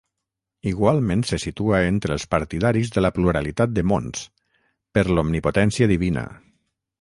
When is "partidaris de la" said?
2.31-3.11